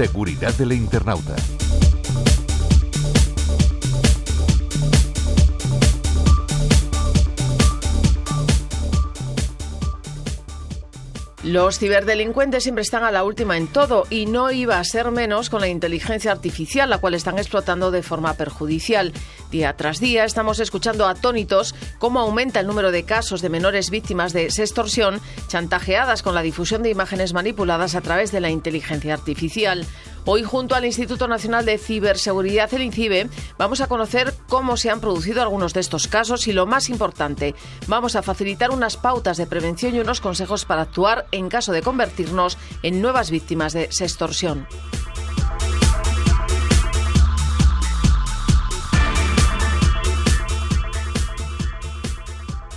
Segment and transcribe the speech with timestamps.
[0.00, 1.36] Seguridad del internauta.
[11.42, 15.48] Los ciberdelincuentes siempre están a la última en todo y no iba a ser menos
[15.48, 19.14] con la inteligencia artificial, la cual están explotando de forma perjudicial.
[19.50, 24.34] Día tras día estamos escuchando atónitos cómo aumenta el número de casos de menores víctimas
[24.34, 25.18] de sextorsión
[25.48, 29.86] chantajeadas con la difusión de imágenes manipuladas a través de la inteligencia artificial.
[30.26, 35.00] Hoy, junto al Instituto Nacional de Ciberseguridad, el INCIBE, vamos a conocer cómo se han
[35.00, 37.54] producido algunos de estos casos y, lo más importante,
[37.86, 41.82] vamos a facilitar unas pautas de prevención y unos consejos para actuar en caso de
[41.82, 44.66] convertirnos en nuevas víctimas de sextorsión.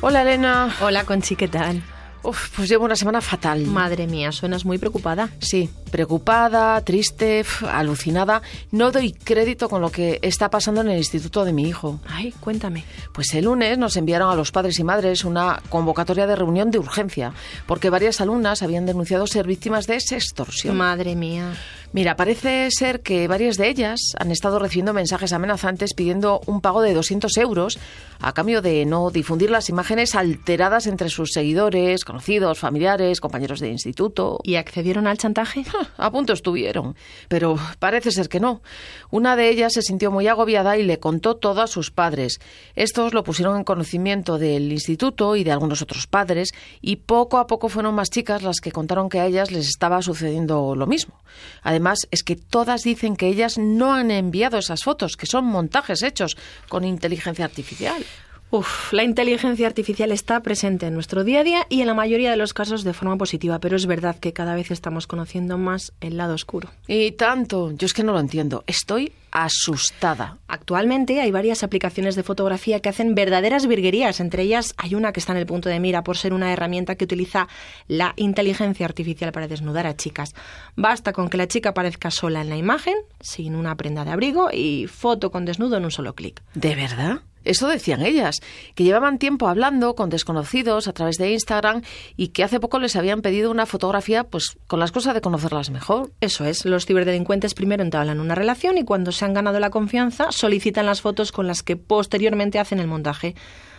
[0.00, 0.74] Hola Elena.
[0.80, 1.82] Hola Conchi, ¿qué tal?
[2.26, 3.64] Uf, pues llevo una semana fatal.
[3.66, 5.30] Madre mía, suenas muy preocupada.
[5.38, 8.42] Sí, preocupada, triste, alucinada.
[8.72, 12.00] No doy crédito con lo que está pasando en el instituto de mi hijo.
[12.08, 12.84] Ay, cuéntame.
[13.12, 16.80] Pues el lunes nos enviaron a los padres y madres una convocatoria de reunión de
[16.80, 17.32] urgencia,
[17.66, 20.76] porque varias alumnas habían denunciado ser víctimas de extorsión.
[20.76, 21.54] Madre mía.
[21.92, 26.82] Mira, parece ser que varias de ellas han estado recibiendo mensajes amenazantes pidiendo un pago
[26.82, 27.78] de 200 euros
[28.20, 33.68] a cambio de no difundir las imágenes alteradas entre sus seguidores, conocidos, familiares, compañeros de
[33.68, 34.40] instituto.
[34.42, 35.64] ¿Y accedieron al chantaje?
[35.96, 36.96] A punto estuvieron,
[37.28, 38.62] pero parece ser que no.
[39.10, 42.40] Una de ellas se sintió muy agobiada y le contó todo a sus padres.
[42.74, 47.46] Estos lo pusieron en conocimiento del instituto y de algunos otros padres y poco a
[47.46, 51.14] poco fueron más chicas las que contaron que a ellas les estaba sucediendo lo mismo.
[51.62, 51.75] Además,
[52.10, 56.36] es que todas dicen que ellas no han enviado esas fotos, que son montajes hechos
[56.68, 58.04] con inteligencia artificial.
[58.50, 62.30] Uf, la inteligencia artificial está presente en nuestro día a día y en la mayoría
[62.30, 65.92] de los casos de forma positiva, pero es verdad que cada vez estamos conociendo más
[66.00, 66.70] el lado oscuro.
[66.86, 68.62] Y tanto, yo es que no lo entiendo.
[68.68, 70.38] Estoy asustada.
[70.66, 74.18] Actualmente hay varias aplicaciones de fotografía que hacen verdaderas virguerías.
[74.18, 76.96] Entre ellas hay una que está en el punto de mira por ser una herramienta
[76.96, 77.46] que utiliza
[77.86, 80.34] la inteligencia artificial para desnudar a chicas.
[80.74, 84.48] Basta con que la chica aparezca sola en la imagen, sin una prenda de abrigo
[84.52, 86.42] y foto con desnudo en un solo clic.
[86.54, 87.20] ¿De verdad?
[87.46, 88.40] Eso decían ellas,
[88.74, 91.82] que llevaban tiempo hablando con desconocidos a través de Instagram
[92.16, 95.70] y que hace poco les habían pedido una fotografía pues con las cosas de conocerlas
[95.70, 96.10] mejor.
[96.20, 100.32] Eso es, los ciberdelincuentes primero entablan una relación y cuando se han ganado la confianza
[100.32, 103.34] solicitan las fotos con las que posteriormente hacen el montaje.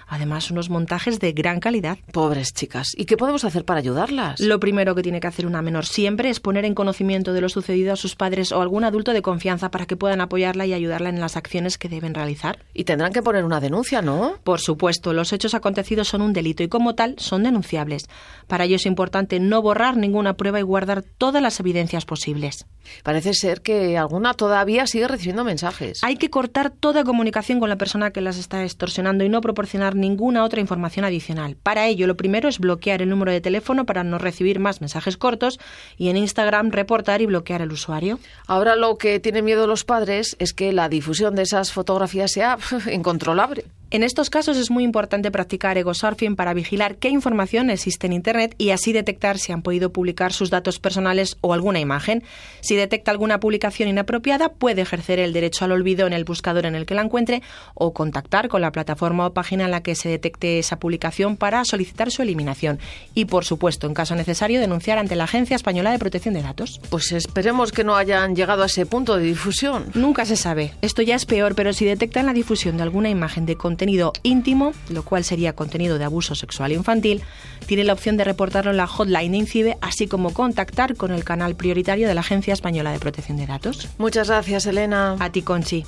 [0.07, 1.97] Además, unos montajes de gran calidad.
[2.11, 2.93] Pobres chicas.
[2.95, 4.39] ¿Y qué podemos hacer para ayudarlas?
[4.39, 7.49] Lo primero que tiene que hacer una menor siempre es poner en conocimiento de lo
[7.49, 11.09] sucedido a sus padres o algún adulto de confianza para que puedan apoyarla y ayudarla
[11.09, 12.59] en las acciones que deben realizar.
[12.73, 14.35] Y tendrán que poner una denuncia, ¿no?
[14.43, 18.09] Por supuesto, los hechos acontecidos son un delito y como tal son denunciables.
[18.47, 22.65] Para ello es importante no borrar ninguna prueba y guardar todas las evidencias posibles.
[23.03, 26.03] Parece ser que alguna todavía sigue recibiendo mensajes.
[26.03, 29.95] Hay que cortar toda comunicación con la persona que las está extorsionando y no proporcionar
[29.97, 31.57] ninguna otra información adicional.
[31.61, 35.17] Para ello, lo primero es bloquear el número de teléfono para no recibir más mensajes
[35.17, 35.59] cortos
[35.97, 38.19] y en Instagram reportar y bloquear al usuario.
[38.45, 42.57] Ahora lo que tienen miedo los padres es que la difusión de esas fotografías sea
[42.91, 43.65] incontrolable.
[43.89, 48.53] En estos casos es muy importante practicar ego-surfing para vigilar qué información existe en Internet
[48.57, 52.21] y así detectar si han podido publicar sus datos personales o alguna imagen.
[52.59, 56.75] Si detecta alguna publicación inapropiada, puede ejercer el derecho al olvido en el buscador en
[56.75, 57.41] el que la encuentre
[57.75, 61.63] o contactar con la plataforma o página en la que se detecte esa publicación para
[61.63, 62.79] solicitar su eliminación.
[63.13, 66.81] Y, por supuesto, en caso necesario, denunciar ante la Agencia Española de Protección de Datos.
[66.89, 69.85] Pues esperemos que no hayan llegado a ese punto de difusión.
[69.93, 70.73] Nunca se sabe.
[70.81, 73.76] Esto ya es peor, pero si detectan la difusión de alguna imagen de contenido
[74.23, 77.21] íntimo, lo cual sería contenido de abuso sexual infantil,
[77.65, 81.23] tiene la opción de reportarlo en la hotline de INCIBE, así como contactar con el
[81.23, 83.89] canal prioritario de la Agencia Española de Protección de Datos.
[83.97, 85.15] Muchas gracias, Elena.
[85.19, 85.85] A ti, Conchi.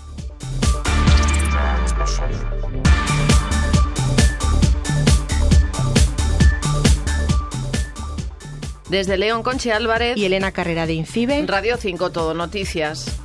[8.90, 11.46] Desde León, Conchi Álvarez y Elena Carrera de INCIBE.
[11.46, 13.20] Radio 5 Todo Noticias.